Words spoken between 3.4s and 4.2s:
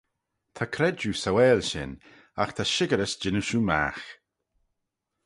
shiu magh.